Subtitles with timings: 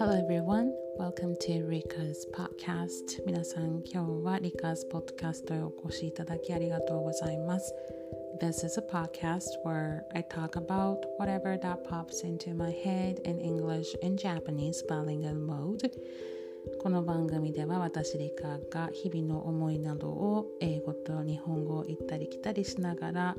[0.00, 7.74] Hello everyone, welcome to Rika's podcast 皆さん今日は Rika's podcast へお越しいただきありがとうございます
[8.40, 13.38] This is a podcast where I talk about whatever that pops into my head in
[13.40, 15.90] English and Japanese bilingual mode
[16.82, 23.36] この番組では私リカが日々の思いなどを英語と日本語を行ったり来たりしながら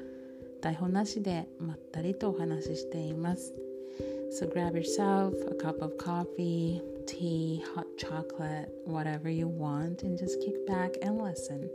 [0.62, 3.52] 台本なしでまったりとお話ししています。
[4.30, 10.66] So grab yourself a cup of coffee, tea, hot chocolate, whatever you want, and just kick
[10.66, 11.70] back and listen.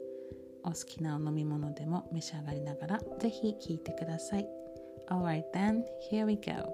[0.64, 4.48] お好きなお飲み物でも召し上がりながらぜひ聞いてください。
[5.10, 6.72] Alright then, here we go.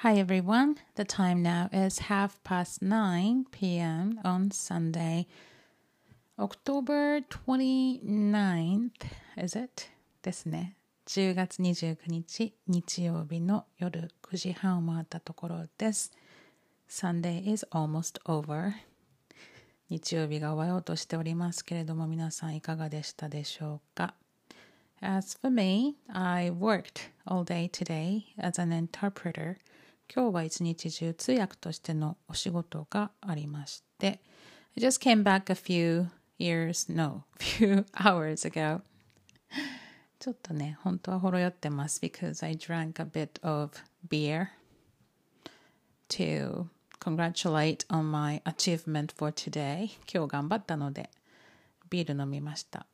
[0.00, 4.20] Hi everyone, the time now is half past 9 p.m.
[4.22, 5.26] on Sunday,
[6.38, 8.92] October 29th,
[9.38, 9.88] is it?
[10.21, 10.75] ですね。
[11.07, 16.11] 10月29日日曜日の夜9時半を回ったところです。
[16.87, 18.71] Sunday is almost over.
[19.89, 24.13] 日曜日が終わろうとしておりますけれども皆さんいかがでしたでしょうか
[25.01, 29.57] As for me, I worked all day today as an interpreter.
[30.13, 34.21] 今日は一日中通訳としてのお仕事がありまして、
[34.77, 36.07] I just came back a few
[36.37, 38.81] years, no, few hours ago.
[40.21, 43.71] ちょっとね、本当はほろ酔ってます because I drank a bit of
[44.07, 44.49] beer
[46.09, 46.67] to
[46.99, 49.89] congratulate on my achievement for today.
[50.07, 51.09] 今日頑張ったので、
[51.89, 52.85] ビール飲みました。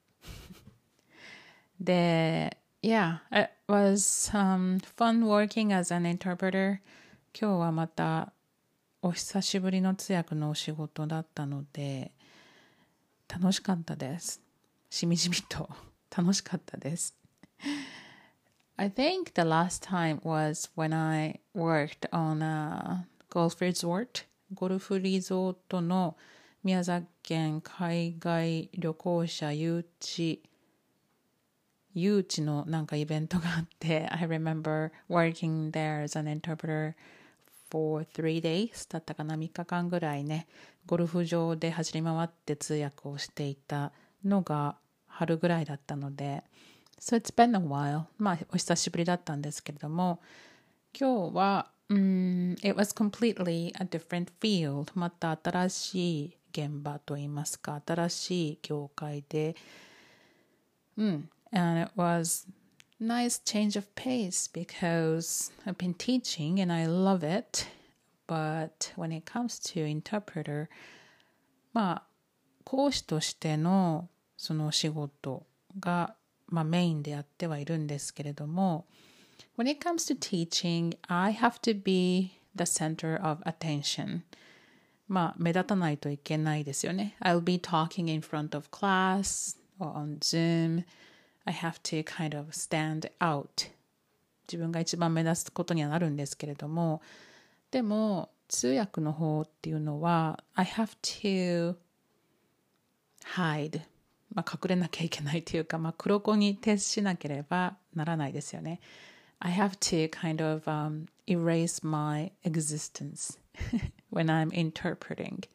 [1.82, 6.78] で、Yeah, it was、um, fun working as an interpreter.
[7.38, 8.32] 今日はまた
[9.02, 12.14] お久しぶりの通訳のお仕事だったので、
[13.28, 14.40] 楽しかったです。
[14.90, 15.70] しみじみと
[16.16, 17.17] 楽しかったです。
[18.78, 26.16] I think the last time was when I worked on a golf resort ゴルフリゾートの
[26.64, 30.40] 宮崎県海外旅行者誘致
[31.94, 36.94] 誘致のなんかイベントがあって I remember working there as an interpreter
[37.72, 40.48] for three days だったかな3日間ぐらいね
[40.86, 43.92] ゴルフ場で走り回って通訳をしていた
[44.24, 46.44] のが春ぐらいだったので
[47.01, 50.21] So it's been a while まあお久しぶりだったんですけれども
[50.99, 59.57] 今日は、うん、it was completely a different field また新しい現場といいますか新しい業界で
[60.97, 62.47] うん and it was
[63.03, 67.67] nice change of pace because I've been teaching and I love it.
[68.29, 70.69] But when it comes to interpreter,
[71.73, 72.03] まあ、
[72.65, 75.45] 講師としてのその仕事
[75.81, 76.15] が、
[76.48, 78.86] まあ、メインでやってはいるんですけれども、
[79.58, 84.22] when it comes to teaching, I have to be the center of attention.
[85.08, 87.16] まあ、目立たないといけないですよね。
[87.22, 90.84] I'll be talking in front of class or on Zoom.
[91.48, 93.72] I have to kind of stand out
[94.48, 97.02] 自分が一番目立つことにはなるんですけれども
[97.72, 101.76] でも通訳の方っていうのは I have to
[103.36, 103.82] hide
[104.34, 108.80] まあ隠れなきゃいけないというか、まあ、黒子に徹しなければならないですよね。
[109.40, 113.38] I have to kind of、um, erase my existence
[114.12, 115.48] when I'm interpreting.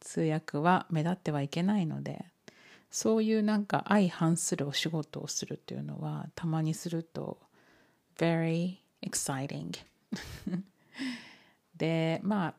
[0.00, 2.26] 通訳は目立ってはいけないので
[2.90, 7.38] そういうなんか相反するお仕事をするっていうのはたまにすると
[8.16, 9.72] very exciting.
[11.76, 12.54] でまあ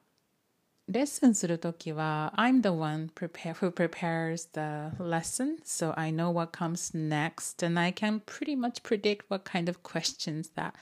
[0.89, 7.65] レッスンするときは I'm the one prepare, who prepares the lesson so I know what comes next
[7.65, 10.73] and I can pretty much predict what kind of questions that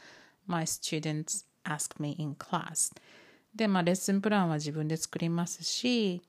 [0.46, 2.94] my students ask me in class
[3.54, 6.22] でまあレッスンプランは自分で作りますし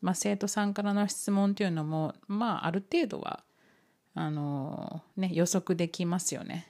[0.00, 3.42] まあ、生徒さんからの質問っていうのも、まあ、ある程度は
[4.14, 6.66] あの、ね、予測できますよね。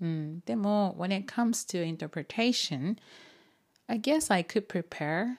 [0.00, 2.96] うん、でも、when it comes to interpretation,
[3.86, 5.36] I guess I could prepare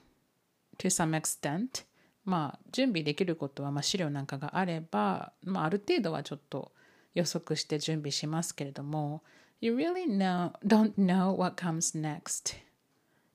[0.81, 1.85] to some extent.
[2.23, 6.71] まあ、準備できることは、まあ、資料なんかがあれば、まあ、ある程度はちょっと
[7.15, 9.23] 予測して準備しますけれども、
[9.59, 12.57] You really know, don't know what comes next.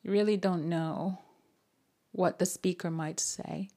[0.02, 1.14] You really don't know
[2.12, 3.68] what the speaker might say.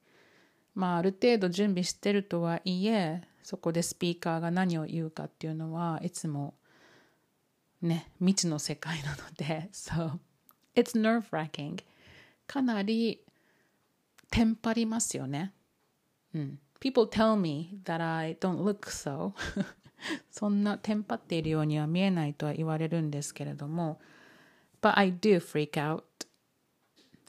[0.74, 6.54] まあ、ある程度準備してるとはいえそこでスピーカーが何を言うかっていうのはいつも
[7.82, 10.18] ね未知の世界なので So
[10.76, 11.82] it's nerve-wracking
[12.46, 13.20] かなり
[14.31, 15.53] テンパりますよね
[16.33, 19.33] うん People tell me that I don't look so
[20.29, 23.99] そんなテンパっているようには見えないとは言われるんですけれども
[24.81, 26.03] But I do freak out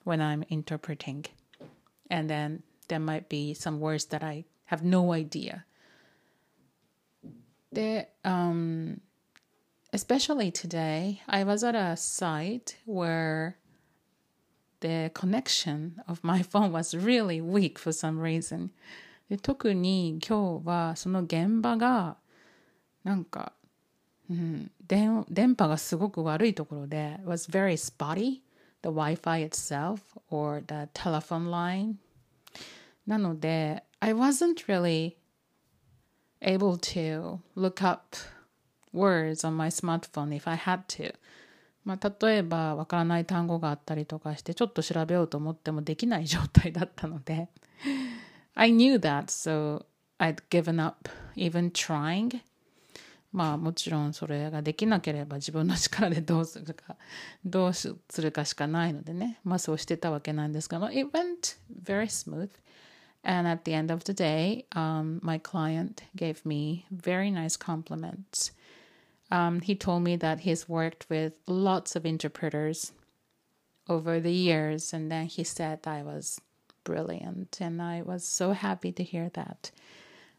[0.05, 1.25] when I'm interpreting
[2.11, 5.65] and then there might be some words that I have no idea
[7.73, 9.01] で、um,
[9.93, 13.57] especially today I was at a site where
[14.81, 18.71] the connection of my phone was really weak for some reason
[19.29, 22.17] で特に今日はその現場が
[23.03, 23.53] なんか、
[24.31, 28.41] うん、電電波がすごく悪いところで was very spotty
[28.83, 30.01] the Wi-Fi itself
[30.31, 31.95] or the telephone line
[33.07, 35.17] なので I wasn't really
[36.41, 38.17] able to look up
[38.93, 41.13] words on my smartphone if I had to
[41.84, 47.50] まあ、例えばわからない単語があったりとかしてちょっと調べようと思ってもできない状態だったので
[48.54, 49.86] I knew that so
[50.20, 52.42] I'd given up even trying
[53.32, 56.98] まあもちろんそれができなければ自分の力でどうするか
[57.46, 62.50] どうするかしかないのでねまあそうしてたわけなんですが、まあ、It went very smooth
[63.24, 68.52] and at the end of the day、um, my client gave me very nice compliments
[69.31, 72.93] um, he told me that he's worked with lots of interpreters
[73.89, 76.41] over the years and then he said I was
[76.85, 79.73] brilliant and I was so happy to hear that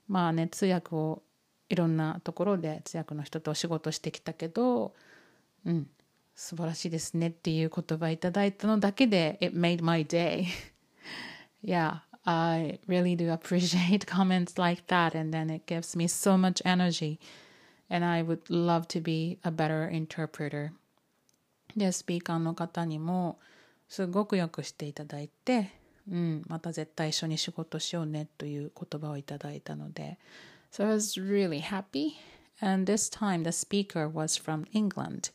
[0.07, 1.23] まあね通訳を
[1.69, 4.93] いろんなところで通訳の人とお仕事してきたけど、
[5.65, 5.89] うん、
[6.33, 10.45] 素晴らしいですねっていう言葉いただいたのだけで It made my day.
[11.61, 16.61] yeah, I really do appreciate comments like that and then it gives me so much
[16.63, 17.19] energy
[17.91, 20.71] and I would love to be a better interpreter.
[21.75, 23.39] で、スピーカーの方にも
[23.87, 25.71] すごくよくしていただいて、
[26.09, 30.17] うん、また絶対一緒に仕事しようねという言葉をいただいたので、
[30.71, 32.13] So I was really happy.
[32.59, 35.31] And this time the speaker was from England.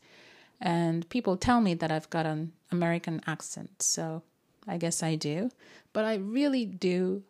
[0.59, 3.81] And people tell me that I've got an American accent.
[3.81, 4.23] So
[4.67, 5.49] I guess I do.
[5.93, 7.23] But I really do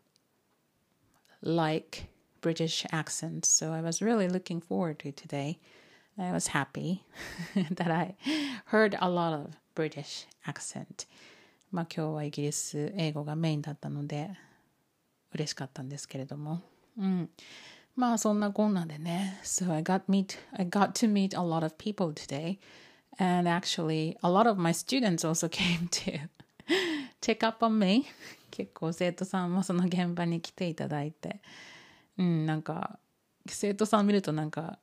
[1.41, 2.07] like
[2.41, 3.50] British accents.
[3.50, 5.59] So I was really looking forward to today.
[6.18, 7.03] I was happy
[7.56, 8.15] that I
[8.65, 11.07] heard a lot of British accent.
[11.71, 14.30] まあ今日はイギリス英語がメインだったので
[15.33, 16.62] 嬉しかったんですけれども。
[17.00, 17.30] うん。
[17.95, 19.39] まあそんなこんなでね。
[19.44, 22.59] So I got meet I got to meet a lot of people today.
[23.18, 26.30] And actually a lot of my students also came to
[27.21, 28.06] check up on me.
[28.51, 31.41] 結構生徒さんもその現場に来ていただいて。
[32.18, 33.00] うん、なんか
[33.47, 34.80] 生徒さん見るとなんか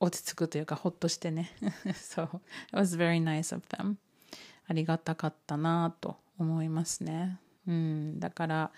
[0.00, 1.50] 落ち着くというかほっとしてね。
[1.92, 3.96] so it was very nice of them.
[4.66, 7.38] ありがたかったなと思いますね。
[7.66, 8.70] うん、だから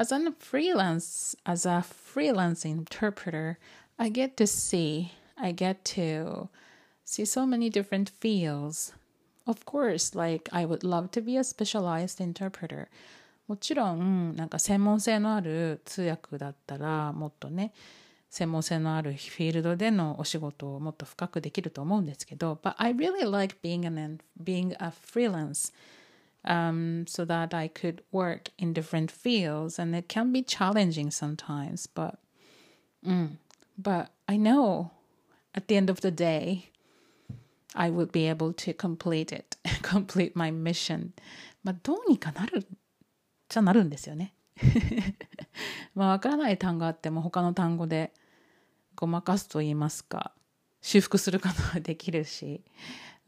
[0.00, 3.58] as a freelance as a freelance interpreter
[3.98, 6.48] i get to see i get to
[7.04, 8.94] see so many different fields
[9.46, 12.88] of course like i would love to be a specialized interpreter
[13.47, 17.73] もちろんなんか専門性のある通訳だったらもっとね
[18.29, 25.71] 専門性のあるフィールドでのお仕事をもっと深くできると思うんですけど But I really like being, an, being a freelance
[26.45, 29.79] um, so that I could work in different fields.
[29.79, 32.19] And it can be challenging sometimes, but
[33.05, 33.37] mm,
[33.77, 34.91] but I know
[35.53, 36.69] at the end of the day,
[37.75, 41.13] I would be able to complete it, complete my mission.
[41.63, 42.67] まあ、どうにかなる
[43.49, 44.33] じゃなるんですよね。
[45.95, 48.13] まあ、わからない単語あっても他の単語で
[48.95, 50.33] ごまかすと言いますか、
[50.81, 52.63] 修復することはできるし、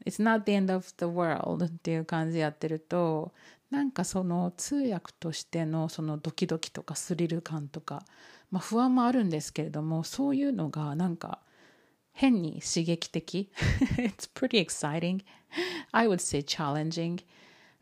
[0.04, 3.32] It's not the end of the world っていう感じでやってると
[3.70, 8.04] なんかその通訳としてのそのドキドキとかスリル感とか、
[8.50, 11.40] まあ、不安もあるんですけれどもそういうのがなんか
[12.12, 13.50] 変に刺激的。
[13.98, 15.22] It's pretty exciting.
[15.92, 17.20] I would say challenging.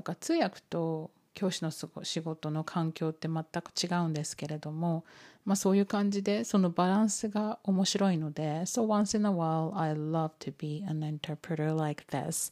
[0.00, 5.04] だから通訳と教師の仕事の環境って全く違うんですけれども、
[5.44, 12.50] まあそういう感じでそのバランスが面白いので So once in a while I love to be an interpreter like this.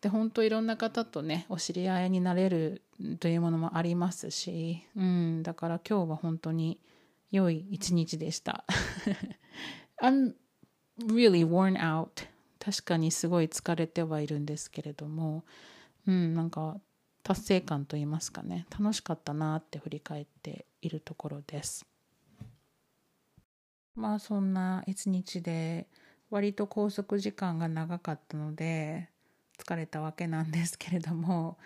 [0.00, 2.82] で本当いろんな方とねお知り合いになれる
[3.18, 6.78] というものもありますし、うん、だから今日は本当に
[7.32, 8.64] 良い一日でした。
[10.00, 10.34] I'm
[11.00, 12.28] really worn out
[12.60, 15.42] 確かにすごい疲れてはいるんですけれども。
[16.06, 16.80] うんなんか
[17.22, 18.66] 達成感と言いますかね。
[18.70, 21.86] 楽しかったなって振り返っているところです。
[23.94, 25.86] まあそんな一日で
[26.30, 29.10] 割と拘束時間が長かったので
[29.58, 31.58] 疲れたわけなんですけれども。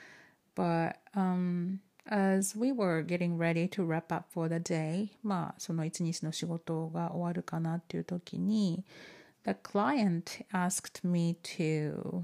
[0.54, 8.84] But、um, as we were getting ready to wrap up for the day まあその一日の仕事が終わるかなっていう時に
[9.44, 12.22] the client asked me to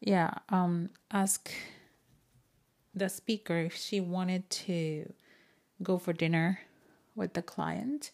[0.00, 1.50] yeah um ask
[2.94, 5.12] the speaker if she wanted to
[5.82, 6.60] go for dinner
[7.14, 8.10] with the client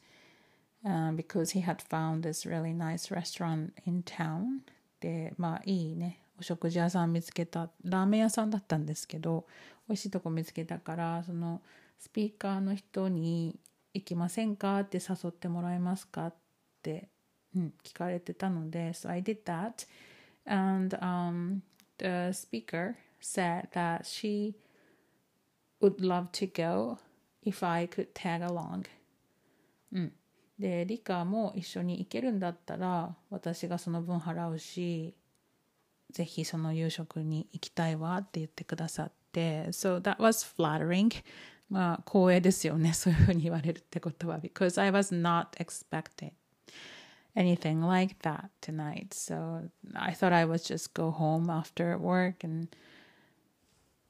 [0.84, 4.62] uh, because he had found this really nice restaurant in town
[5.00, 9.46] でまあいいねお食事屋さん見つけたラーメン屋さんだったんですけど
[9.88, 11.60] 美味しいとこ見つけたからその
[11.98, 13.58] スピーカーの人に「
[13.94, 16.34] 行きませんか?」って誘ってもらえますかっ
[16.82, 17.08] て、
[17.54, 19.86] うん、聞かれてたので So I did that
[20.46, 21.60] and、um,
[21.97, 24.55] the speaker said that she
[25.81, 26.97] would love to go
[27.43, 28.85] if I could tag along
[29.91, 30.13] うん
[30.59, 35.13] でリカも一緒に行けるんだったら私がその分払うし
[36.11, 41.11] ぜひその夕食に行きたいわって言ってくださって So that was flattering
[41.69, 46.31] まあ光栄ですよねそういうふうに言われるってことは because I was not expecting
[47.36, 52.68] anything like that tonight so I thought I would just go home after work and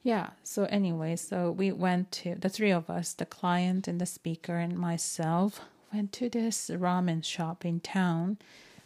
[0.03, 4.07] yeah so anyway so we went to the three of us the client and the
[4.07, 5.61] speaker and myself
[5.93, 8.39] went to this ramen shop in town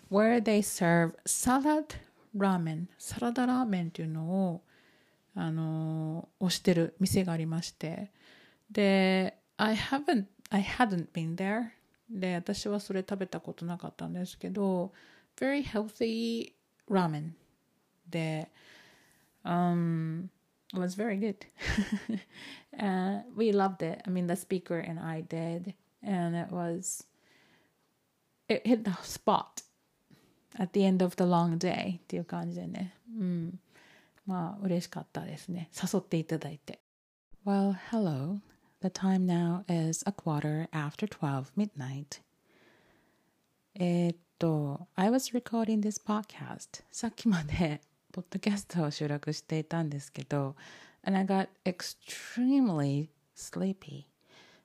[0.08, 1.96] where they serve salad
[2.36, 4.62] ラーメンサラダラーメンっていうのを
[5.34, 8.10] あの推してる店がありまして
[8.70, 11.70] で I haven't I hadn't been there
[12.10, 14.92] で私はそれ食べたことなかったんですけど
[15.36, 16.52] very healthy
[16.88, 17.34] ラーメン
[18.08, 18.48] で
[19.44, 20.28] um
[20.72, 21.36] it was very good
[22.78, 27.06] and we loved it I mean the speaker and I did and it was
[28.48, 29.62] it hit the spot
[30.58, 32.94] at the end of the long day っていう感じでね。
[33.18, 33.60] うん。
[34.26, 35.70] まあ、嬉しかったですね。
[35.72, 36.80] 誘っていただいて。
[37.44, 38.40] Well, hello.
[38.80, 42.20] The time now is a quarter after 12 midnight.
[43.75, 46.82] えっと、I was recording this podcast.
[46.90, 47.80] さっきまで、
[48.12, 50.56] ポッドキャストを収録していたんですけど、
[51.02, 54.04] and I got extremely sleepy.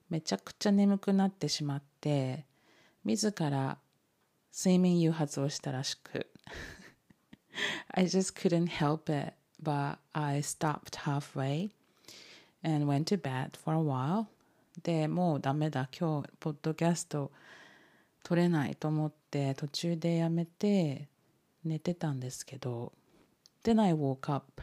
[0.10, 2.46] めちゃくちゃ眠くなってしまって、
[3.04, 3.80] 自ら
[4.54, 6.28] 睡眠誘発をしたらしく
[7.94, 11.72] I just couldn't help it but I stopped halfway
[12.66, 14.26] and went to bed for a while
[14.84, 17.32] でもうダメだ今日ポッドキャスト
[18.24, 21.08] 撮れないと思って途中でやめて
[21.64, 22.94] 寝てたんですけど
[23.64, 24.62] Then I woke up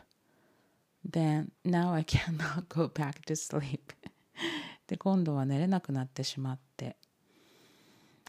[1.08, 3.80] Then now I cannot go back to sleep
[4.86, 6.96] で今度は寝れなくなってしまって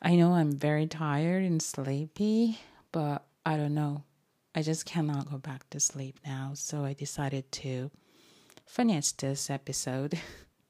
[0.01, 2.57] I know I'm very tired and sleepy,
[2.93, 4.03] but I don't know.
[4.55, 7.91] I just cannot go back to sleep now, so I decided to
[8.65, 10.17] finish this episode.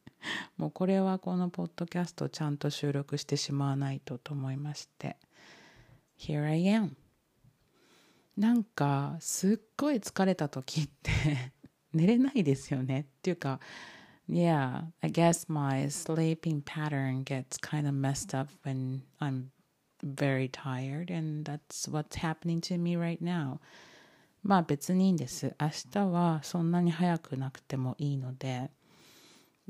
[0.57, 5.15] もうこれはこのポッドキャストをちゃんと収録してしまわないとと思いまして
[6.19, 6.89] Here I am
[8.37, 11.11] なんかすっごい疲れた時って
[11.93, 13.59] 寝れないですよねっていうか
[14.29, 19.49] Yeah, I guess my sleeping pattern gets kind of messed up when I'm
[20.03, 23.59] very tired, and that's what's happening to me right now.
[24.43, 25.55] まあ別にいいんです。
[25.59, 28.71] 明日はそんなに早くなくてもいいので。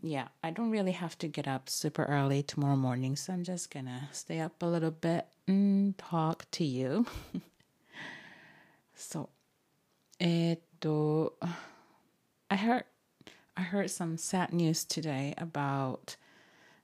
[0.02, 3.70] Yeah, I don't really have to get up super early tomorrow morning, so I'm just
[3.70, 7.06] gonna stay up a little bit and talk to you.
[8.96, 9.30] そう。
[10.20, 11.38] えー、っと、
[12.48, 12.86] I heard
[13.56, 16.16] I heard some sad news today about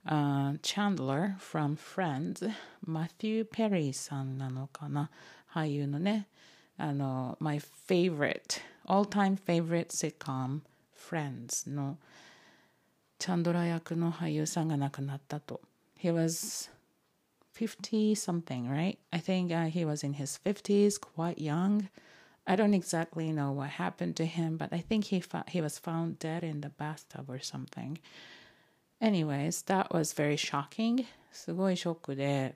[0.05, 2.43] uh, Chandler from Friends
[2.85, 5.09] Matthew Perry さんなのかな
[5.53, 6.27] 俳優のね
[6.79, 10.61] あの my favorite all time favorite sitcom
[10.95, 11.97] Friends の
[13.17, 15.61] チャンドラ役の俳優さんが亡くなったと
[16.01, 16.69] He was
[17.55, 21.89] 50 something right I think、uh, he was in his 50s quite young
[22.47, 26.19] I don't exactly know what happened to him, but I think he he was found
[26.19, 27.97] dead in the bathtub or something.
[29.01, 31.05] Anyways, that was very shocking.
[31.31, 32.55] すごいショックで、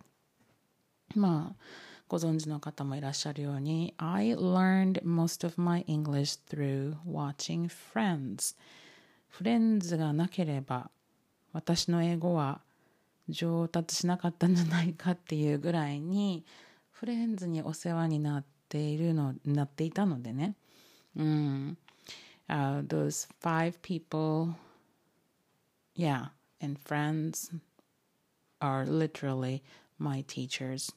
[1.15, 1.63] まあ、
[2.06, 8.56] ご存知の方もいらっしゃるように、I learned most of my English through watching Friends.
[9.28, 10.90] フレンズがなければ、
[11.52, 12.60] 私の英語は
[13.28, 16.44] 上達しなかったんじゃないかっていうぐらいに、
[16.90, 20.56] フレンズにお世話になっているの、なっていたのでね。
[21.16, 21.78] うん。
[22.46, 24.54] Uh, those five people,
[25.96, 26.26] yeah,
[26.60, 27.50] and friends
[28.60, 29.62] are literally
[29.98, 30.92] my teachers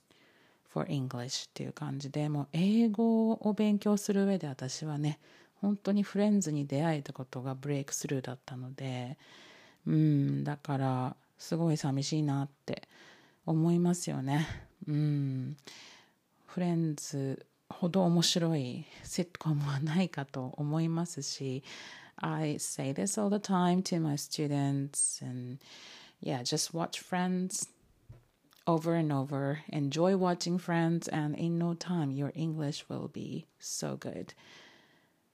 [0.73, 5.19] for English っていう感じで、もう英語を勉強する上で私はね、
[5.61, 9.17] 本当にフレンズに出会えたことがブレイクスルーだったので、
[9.85, 12.87] うん、だからすごい寂しいなって
[13.45, 14.47] 思いますよね。
[14.87, 15.57] うん。
[16.45, 21.63] フレンズほど面白いセットコムはないかと思いますし、
[22.17, 25.59] I say this all the time to my students and
[26.21, 27.69] yeah, just watch Friends
[28.67, 29.59] over and over.
[29.69, 34.35] Enjoy watching Friends and in no time your English will be so good.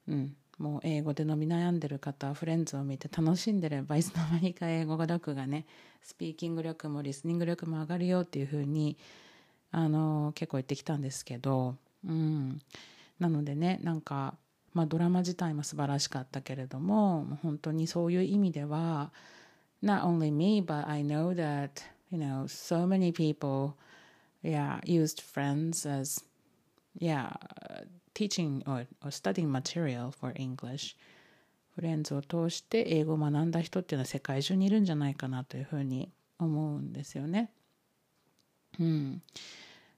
[0.08, 0.36] うん。
[0.60, 5.66] もう英語で伸び悩んでる方はフレンズを見て楽しんでればいつの間にか英語力がね
[6.04, 8.98] スピーキング力もリスニング力も上がるよっていうふうに
[9.72, 11.76] あの結構言ってきたんですけど、
[12.08, 12.62] うん、
[13.20, 14.36] なのでねなんか、
[14.74, 19.12] まあ、ドラマ自体も素晴らしかったけれども本当にそういう意味では
[19.84, 21.82] not only me but I know that
[22.13, 23.75] you know so many people
[24.43, 26.25] yeah used friends as
[26.99, 27.33] yeah
[28.15, 30.97] teaching or, or studying material for English
[31.75, 37.53] フレンズを通して英語を学んだ人っていうのは世界中にいるんじゃないかなというふうに思うんですよね。
[38.81, 39.23] うん。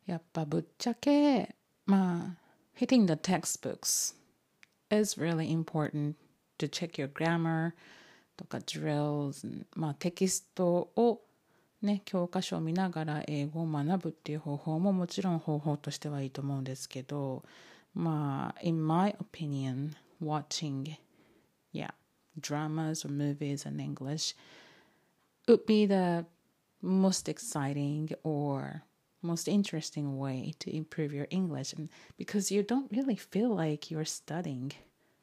[0.04, 1.54] やっぱぶっちゃけ
[1.87, 2.40] まあ
[2.78, 4.14] hitting the textbooks
[4.90, 6.16] is really important
[6.59, 7.73] to check your grammar
[8.37, 11.23] とか drills まあテキストを
[11.82, 17.44] ね教科書を見ながら英語を学ぶっていう方法ももちろん方法としてはいいと思うんですけど
[17.94, 19.91] まあ in my opinion
[20.22, 20.98] watching
[21.74, 21.91] yeah
[22.39, 24.36] dramas or movies in English
[25.48, 26.25] would be the
[26.82, 28.84] most exciting or
[29.22, 31.74] most interesting way to improve your English
[32.17, 34.71] because you don't really feel like you're studying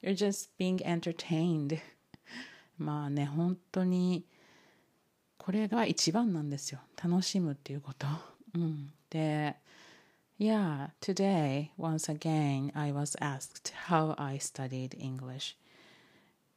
[0.01, 1.79] you're just being entertained
[2.79, 4.25] まあね本当に
[5.45, 6.79] これが一番なんですよ。
[7.03, 8.07] 楽しむっていうこと、
[8.55, 9.57] うん、で
[10.39, 15.57] Yeah, today, once again, I was asked how I studied English.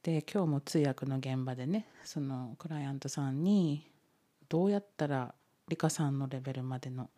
[0.03, 3.89] で、今日も通訳の現場でね、そのクライアントさんに
[4.49, 5.33] どうやったら
[5.67, 7.09] 理科さんのレベルまでの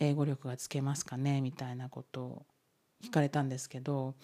[0.00, 2.46] 英語力がつけますかねみたいなことを
[3.04, 4.14] 聞かれたんですけど、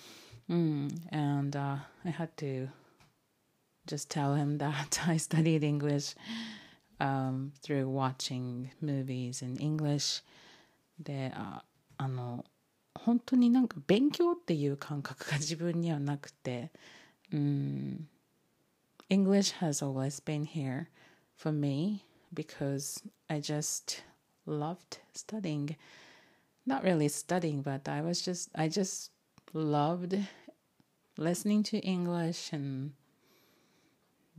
[0.49, 2.69] うん、and、uh, I had to
[3.88, 6.16] just tell him that I studied English
[7.00, 10.24] um, through watching movies in English
[11.00, 11.64] であ
[11.98, 12.46] あの
[12.96, 16.72] 本当になんか勉強っていう感覚が自分にはなくて
[17.32, 18.08] うん
[19.10, 20.88] English has always been here
[21.36, 24.04] for me because I just
[24.48, 25.76] loved studying
[26.66, 29.12] not really studying but I was just I just
[29.54, 30.18] loved
[31.18, 32.92] listening to English and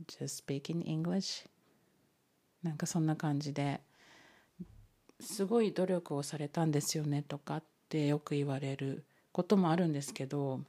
[0.06, 1.46] just speak in English.
[2.62, 3.80] なんかそんな感じで
[5.20, 10.60] すごい努力をされたんですよねとかってよく言われることもあるんですけど、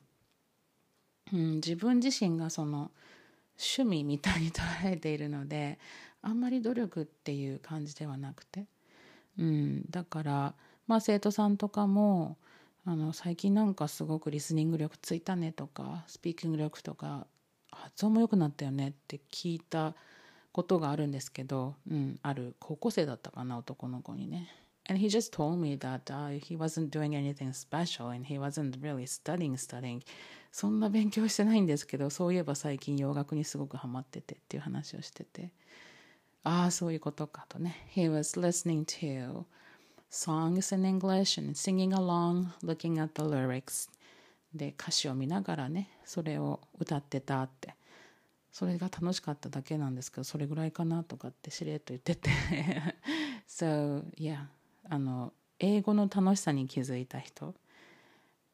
[1.34, 2.91] うん、自分自身がその
[3.58, 5.80] 趣味みたいに捉えているので
[6.22, 8.65] あんまり努力っていう感じではなくて、
[9.39, 10.54] うん、だから
[10.88, 12.38] まあ生徒さんとかも
[12.86, 17.28] あの最近なんかすごくリスニング力ついたねとかスピーキング力とか
[17.82, 19.96] 発音も良くなったよねって聞いた
[20.52, 24.50] ことがあるんですけど、うん、ある高校生だったかな、男の子にね。
[24.89, 29.54] And he just told me that、uh, he wasn't doing anything special and he wasn't really studying,
[29.54, 30.02] studying.
[30.52, 35.52] そんな勉強してないんですけど、そういえば最近洋楽にすごくハマっててっていう話をしてて。
[36.44, 37.88] ああ、そういうことかとね。
[37.96, 39.46] He was listening to
[40.10, 43.89] songs in English and singing along, looking at the lyrics.
[44.53, 47.75] で、歌詞を見ながらね、それを歌ってたって。
[48.51, 52.29] それが楽しかっただけなんですけどそれぐらいかなとかってしれっと言ってて。
[53.47, 54.45] So yeah
[54.89, 57.53] あの英語の楽しさに気づいた人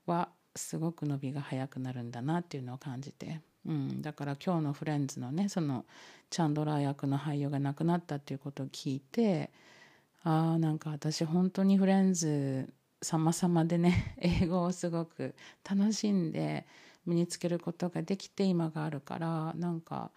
[0.05, 5.86] はすごく伸びが早くなるんだなっていうのを感じて、うん、だから今日の「フレンズ」のねその
[6.29, 9.51] チャンドラー役の俳優が亡くなったっていうことを聞いて
[10.23, 15.36] ああなんか私本当にフレンズ様々でね英語をすごく
[15.69, 16.65] 楽しんで
[17.05, 20.12] 身につけることができて今があるからなんか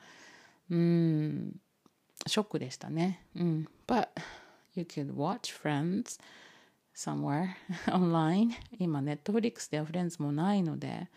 [0.70, 1.60] うん
[2.26, 3.26] ショックでしたね。
[3.34, 3.68] うん。
[3.86, 4.08] But
[4.74, 6.20] you could watch Friends
[6.94, 7.48] somewhere
[7.86, 11.08] online 今 Netflix では Friends もないので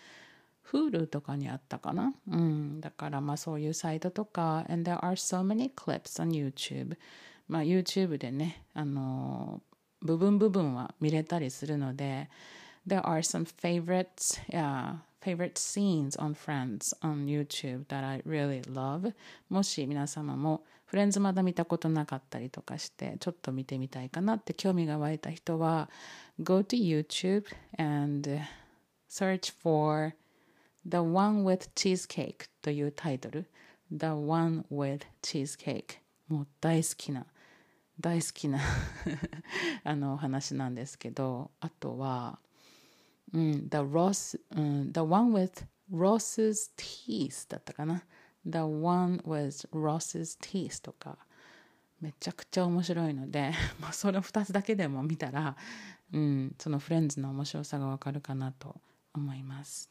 [0.71, 2.82] Hulu とかにあったかなうん。
[2.82, 6.97] だからまあそういうサイトとか and there are so many clips on YouTube
[7.47, 9.62] まあ YouTube でねあの
[10.04, 12.30] 部分部分は見れたりするので
[12.86, 19.13] There are some favorites、yeah, favorite scenes on Friends on YouTube that I really love
[19.50, 25.89] もし皆様もフレンズまだ見たことなかったりとかしてちょっと見てみたいかなって興味が湧いた人は
[26.42, 27.46] Go to YouTube
[27.78, 28.30] and
[29.10, 30.13] search for
[30.86, 33.46] The One with Cheesecake というタイトル
[33.92, 37.26] The One with Cheesecake もう大好きな
[38.00, 38.60] 大好きな
[39.84, 42.40] あの話なんですけどあとは、
[43.32, 48.04] うん、The Ross、うん、The One with Ross's Teeth だったかな。
[48.46, 51.18] The One with Ross's Teeth とか
[52.02, 55.56] めちゃくちゃ面白いので、 まあ、その2つだけでも見たら、
[56.12, 58.82] うん、そのフレンズの面白さがわかるかなと
[59.14, 59.90] 思います。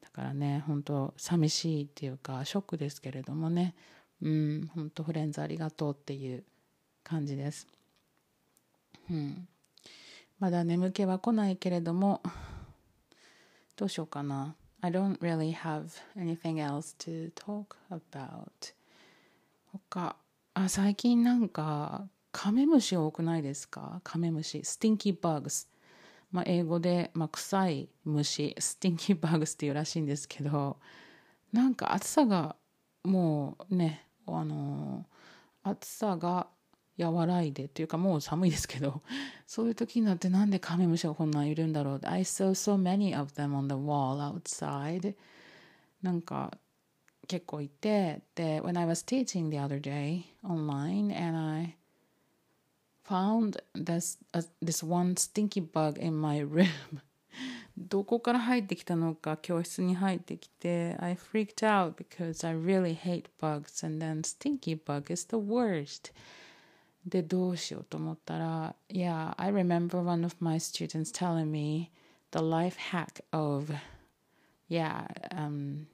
[0.00, 3.74] だからね本当寂しいっていうかショックですけれどもね。
[4.22, 6.42] うん本当フレンズありがとうっていう
[7.08, 7.68] 感じです、
[9.08, 9.46] うん、
[10.40, 12.20] まだ眠気は来ないけれども
[13.76, 18.74] どうしようかな I don't really have anything else to talk about.
[19.90, 20.16] 他、
[20.54, 24.00] あ、最近なんか、カメムシ多くないですか？
[24.04, 24.58] カメムシ。
[24.58, 25.66] stinky bugs。
[26.30, 30.78] まあ、英語で、まあ、臭い虫、stinky bugs っていうらしいんですけど、
[31.52, 32.56] なんか暑さが、
[33.02, 35.06] もうね、あの、
[35.62, 36.48] 暑さが
[36.98, 39.02] 和らいでというかもう寒いですけど
[39.46, 45.14] そういう時になってなんでカメムシがこんないるんだろう I saw so many of them on the wall outside
[46.02, 46.56] なんか
[47.28, 51.76] 結構いてで when I was teaching the other day online and I
[53.06, 56.66] found this,、uh, this one stinky bug in my room
[57.76, 65.36] どこから入ってきたのか教室に入ってきて I freaked out because I really hate bugs and then stinky bug is the
[65.36, 66.12] worst
[67.06, 71.90] でどうしようと思ったら Yeah, I remember one of my students telling me
[72.32, 73.72] the life hack of
[74.68, 75.86] yeah, um,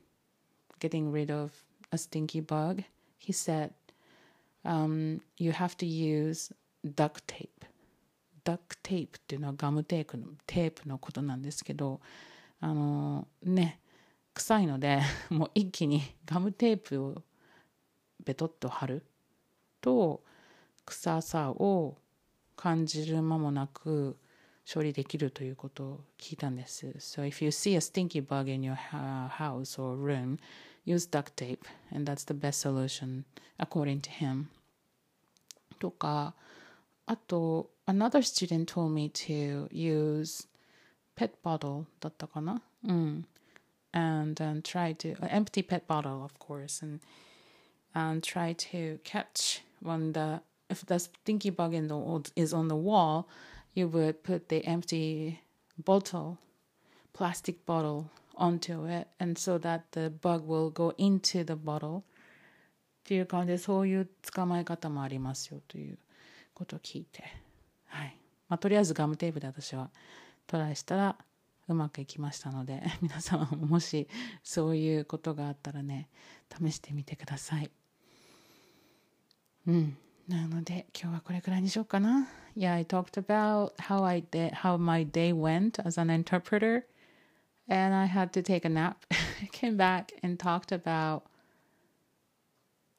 [0.80, 1.52] getting rid of
[1.92, 2.82] a stinky bug.
[3.18, 3.72] He said
[4.64, 6.52] um, you have to use
[6.94, 7.66] duct tape.
[8.44, 12.00] ダックテープっていうのはガムテープのテープのことなんですけど
[12.60, 13.78] あのね
[14.34, 17.22] 臭いのでもう一気にガムテープを
[18.24, 19.04] ベトッと貼る
[19.80, 20.22] と
[20.85, 21.97] 臭さを
[22.55, 24.17] 感じる間もなく
[24.71, 26.87] 処理できるということを聞いたんです。
[26.99, 30.37] So if you see a stinky bug in your house or room,
[30.85, 31.59] use duct tape
[31.93, 33.23] and that's the best solution
[33.57, 34.45] according to him.
[35.79, 36.33] とか、
[37.05, 40.47] あと、another student told me to use
[41.15, 43.25] pet bottle だったかなうん。
[43.93, 46.99] and um, try to, an empty pet bottle of course, and,
[47.95, 50.41] and try to catch when the
[50.72, 53.28] if the stinky bug in the, is on the wall,
[53.74, 55.40] you would put the empty
[55.78, 56.38] bottle,
[57.12, 62.04] plastic bottle onto it, and so that the bug will go into the bottle.
[63.02, 65.98] っていう感じでそういう捕まえ方もありますよという
[66.54, 67.24] ことを聞いて、
[67.88, 68.16] はい
[68.48, 69.90] まあ、とりあえずガムテープで私は
[70.46, 71.16] トライしたら
[71.66, 74.06] うまくいきましたので皆様ももし
[74.44, 76.08] そういうことがあったらね
[76.48, 77.70] 試してみてください。
[79.66, 79.96] うん
[80.28, 82.28] なので今日はこれくらいにしようかな。
[82.56, 86.84] Yeah, I talked about how I did, how my day went as an interpreter,
[87.68, 89.04] and I had to take a nap.
[89.52, 91.22] Came back and talked about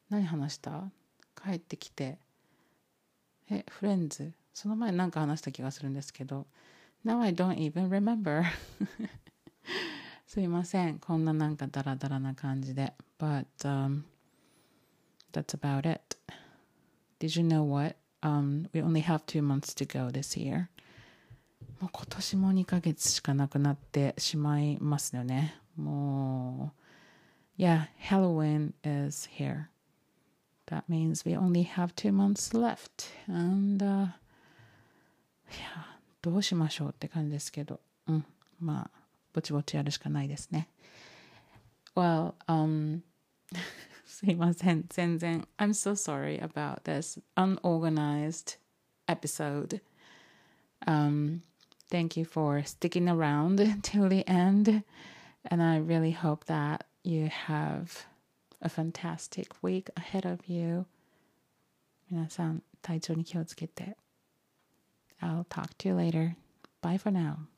[0.10, 0.92] 何話した
[1.36, 2.18] 帰ってきて
[3.50, 6.46] え、フレンズその前なんか話した気がするんですけど
[7.06, 8.44] Now I don't even remember
[10.28, 14.04] すいませんこんななんかダラダラな感じで But、um,
[15.32, 16.18] that's about it
[17.24, 17.96] Did you know what?
[18.22, 20.68] Um, we only have two months to go this year.
[21.80, 25.56] もう今年も2ヶ月しかなくなってしまいますよね。
[25.78, 26.74] も
[27.58, 29.68] う、Yeah, Halloween is here.
[30.66, 33.08] That means we only have two months left.
[33.30, 34.10] And, uh, い
[35.62, 38.26] や、どうしましょうって感じですけど、うん、
[38.60, 39.00] まあ、
[39.32, 40.68] ぼちぼちやるしかないですね。
[41.96, 43.00] Well, um,
[44.05, 44.85] すいません。
[44.89, 45.47] 全然。
[45.59, 48.57] I'm so sorry about this unorganized
[49.07, 49.81] episode.
[50.87, 51.43] Um,
[51.91, 54.83] thank you for sticking around till the end.
[55.51, 58.07] And I really hope that you have
[58.61, 60.87] a fantastic week ahead of you.
[62.11, 63.97] 皆さん、体調に気をつけて。
[65.21, 66.37] I'll talk to you later.
[66.81, 67.52] Bye for now.